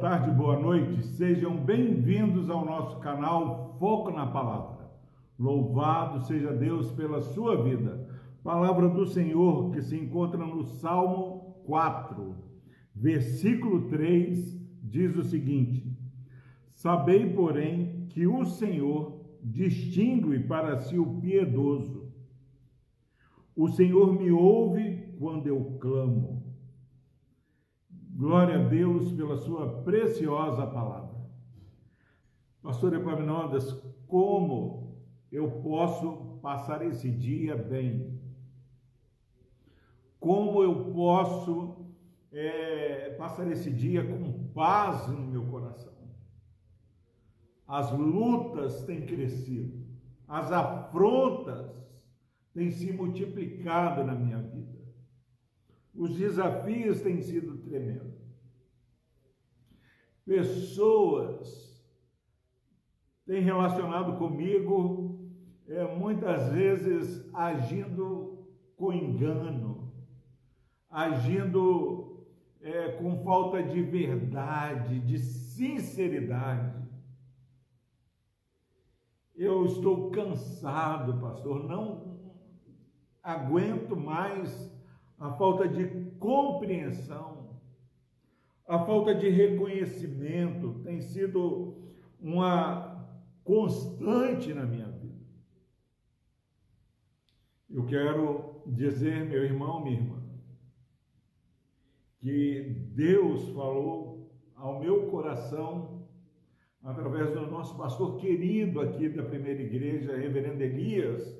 [0.00, 1.02] tarde, boa noite.
[1.08, 4.90] Sejam bem-vindos ao nosso canal Foco na Palavra.
[5.38, 8.08] Louvado seja Deus pela sua vida.
[8.42, 12.34] Palavra do Senhor que se encontra no Salmo 4,
[12.94, 15.94] versículo 3, diz o seguinte:
[16.68, 22.10] Sabei, porém, que o Senhor distingue para si o piedoso.
[23.54, 26.39] O Senhor me ouve quando eu clamo.
[28.12, 31.18] Glória a Deus pela sua preciosa palavra.
[32.62, 33.72] Pastor Epaminondas,
[34.06, 34.98] como
[35.32, 38.20] eu posso passar esse dia bem?
[40.18, 41.86] Como eu posso
[42.30, 45.94] é, passar esse dia com paz no meu coração?
[47.66, 49.86] As lutas têm crescido,
[50.28, 52.04] as afrontas
[52.52, 54.59] têm se multiplicado na minha vida.
[56.00, 58.18] Os desafios têm sido tremendos.
[60.24, 61.78] Pessoas
[63.26, 65.30] têm relacionado comigo,
[65.68, 69.92] é, muitas vezes agindo com engano,
[70.88, 72.26] agindo
[72.62, 76.82] é, com falta de verdade, de sinceridade.
[79.36, 82.18] Eu estou cansado, pastor, não
[83.22, 84.79] aguento mais
[85.20, 85.86] a falta de
[86.18, 87.60] compreensão,
[88.66, 91.76] a falta de reconhecimento tem sido
[92.18, 93.06] uma
[93.44, 95.20] constante na minha vida.
[97.68, 100.22] Eu quero dizer, meu irmão, minha irmã,
[102.18, 106.08] que Deus falou ao meu coração
[106.82, 111.38] através do nosso pastor querido aqui da primeira igreja, reverendo Elias,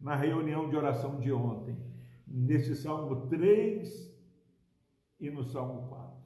[0.00, 1.90] na reunião de oração de ontem
[2.30, 4.16] nesse Salmo 3
[5.18, 6.20] e no Salmo 4.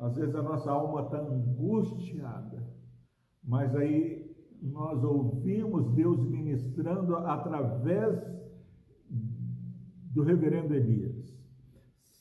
[0.00, 2.68] Às vezes a nossa alma está angustiada,
[3.42, 8.18] mas aí nós ouvimos Deus ministrando através
[9.08, 11.32] do reverendo Elias.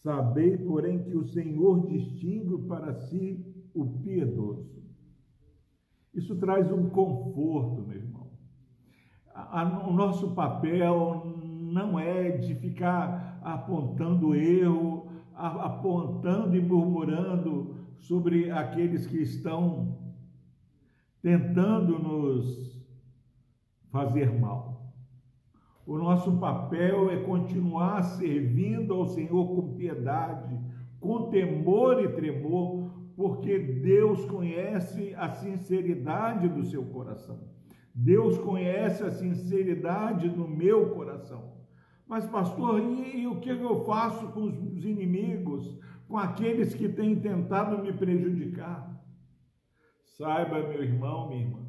[0.03, 3.43] Sabei, porém, que o Senhor distingue para si
[3.73, 4.83] o piedoso.
[6.13, 8.22] Isso traz um conforto, meu irmão
[9.33, 18.51] a, o nosso papel não é de ficar apontando erro, a, apontando e murmurando sobre
[18.51, 19.97] aqueles que estão
[21.21, 22.73] tentando nos
[23.89, 24.93] fazer mal.
[25.85, 30.57] O nosso papel é continuar servindo ao Senhor com piedade,
[30.99, 37.52] com temor e tremor, porque Deus conhece a sinceridade do seu coração.
[37.93, 41.53] Deus conhece a sinceridade do meu coração.
[42.07, 47.19] Mas, pastor, e, e o que eu faço com os inimigos, com aqueles que têm
[47.19, 48.91] tentado me prejudicar?
[50.17, 51.65] Saiba, meu irmão, minha irmã,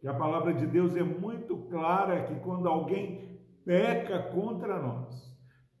[0.00, 5.34] que a palavra de Deus é muito clara que quando alguém peca contra nós,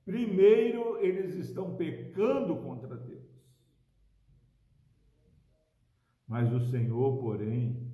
[0.04, 3.24] primeiro eles estão pecando contra Deus.
[6.26, 7.93] Mas o Senhor, porém,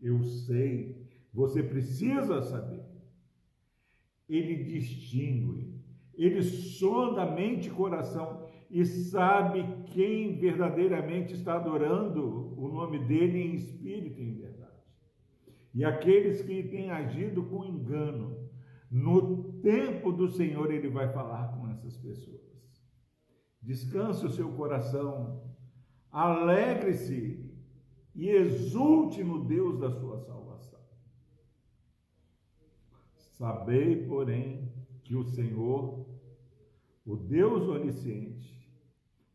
[0.00, 2.84] eu sei, você precisa saber.
[4.28, 5.78] Ele distingue,
[6.14, 13.54] ele sonda mente e coração e sabe quem verdadeiramente está adorando o nome dele em
[13.54, 14.68] espírito e em verdade.
[15.74, 18.48] E aqueles que têm agido com engano,
[18.90, 22.38] no tempo do Senhor ele vai falar com essas pessoas.
[23.62, 25.42] Descanse o seu coração,
[26.10, 27.47] alegre-se
[28.18, 30.80] e exulte no Deus da sua salvação.
[33.14, 34.72] Sabei, porém,
[35.04, 36.04] que o Senhor,
[37.06, 38.68] o Deus onisciente,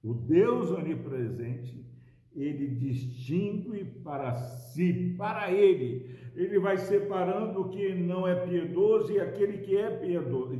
[0.04, 1.90] o Deus onipresente,
[2.36, 6.20] ele distingue para si, para ele.
[6.36, 10.59] Ele vai separando o que não é piedoso e aquele que é piedoso.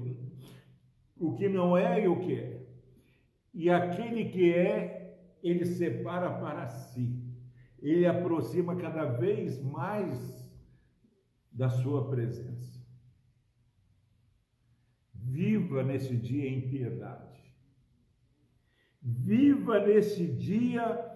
[1.19, 2.66] O que não é e o que é.
[3.54, 7.23] E aquele que é, ele separa para si
[7.83, 10.41] ele aproxima cada vez mais
[11.51, 12.81] da sua presença.
[15.13, 17.53] Viva nesse dia em piedade.
[19.01, 21.12] Viva nesse dia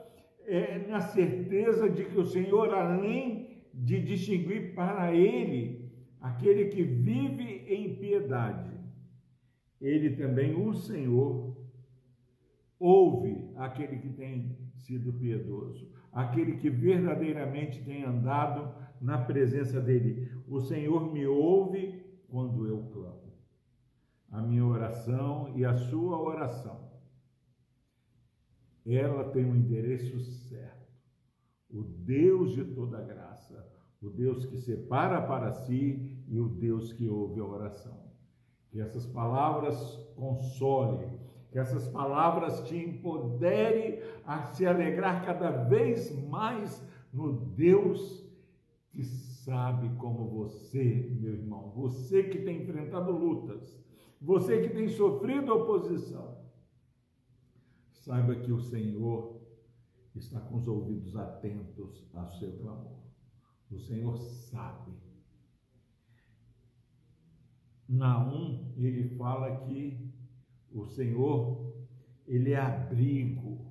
[0.46, 7.66] é, na certeza de que o Senhor, além de distinguir para Ele aquele que vive
[7.74, 8.78] em piedade,
[9.80, 11.56] Ele também, o Senhor,
[12.78, 20.32] ouve aquele que tem sido piedoso aquele que verdadeiramente tem andado na presença dele.
[20.48, 23.34] O Senhor me ouve quando eu clamo.
[24.32, 26.88] A minha oração e a sua oração
[28.84, 30.88] ela tem um endereço certo.
[31.70, 33.72] O Deus de toda graça,
[34.02, 38.08] o Deus que separa para si e o Deus que ouve a oração.
[38.72, 39.78] Que essas palavras
[40.16, 41.20] consolem,
[41.58, 48.24] que essas palavras te empoderem a se alegrar cada vez mais no Deus
[48.92, 53.84] que sabe como você, meu irmão, você que tem enfrentado lutas,
[54.22, 56.38] você que tem sofrido oposição,
[57.92, 59.42] saiba que o Senhor
[60.14, 63.00] está com os ouvidos atentos ao seu clamor.
[63.72, 64.92] O Senhor sabe.
[67.90, 70.16] Naum, ele fala que
[70.72, 71.74] o Senhor,
[72.28, 73.66] ele é abrigo,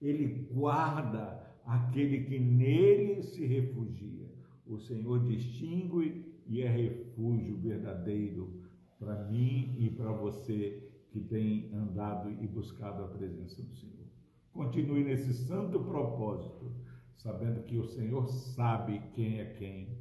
[0.00, 4.30] ele guarda aquele que nele se refugia.
[4.66, 8.62] O Senhor distingue e é refúgio verdadeiro
[8.98, 14.06] para mim e para você que tem andado e buscado a presença do Senhor.
[14.52, 16.72] Continue nesse santo propósito,
[17.14, 19.98] sabendo que o Senhor sabe quem é quem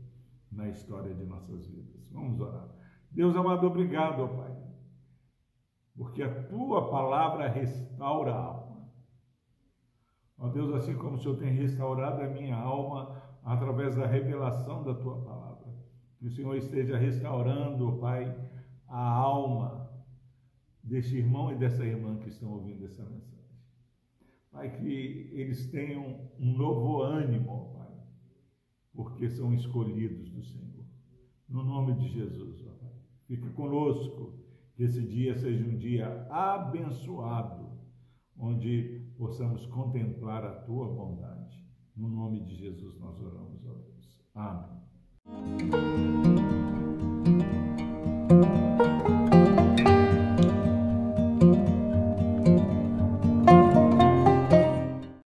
[0.52, 2.10] na história de nossas vidas.
[2.12, 2.70] Vamos orar.
[3.12, 4.51] Deus amado, obrigado, ó Pai,
[5.96, 8.92] porque a tua palavra restaura a alma.
[10.38, 14.94] Ó Deus, assim como o Senhor tem restaurado a minha alma através da revelação da
[14.94, 15.68] tua palavra,
[16.18, 18.36] que o Senhor esteja restaurando, Pai,
[18.88, 19.90] a alma
[20.84, 23.32] desse irmão e dessa irmã que estão ouvindo essa mensagem.
[24.52, 27.92] Pai, que eles tenham um novo ânimo, Pai,
[28.94, 30.86] porque são escolhidos do Senhor.
[31.48, 32.92] No nome de Jesus, ó Pai.
[33.24, 34.40] Fica conosco,
[34.76, 37.72] que esse dia seja um dia abençoado,
[38.38, 41.66] onde possamos contemplar a tua bondade.
[41.96, 44.22] No nome de Jesus nós oramos, ó Deus.
[44.34, 46.41] Amém.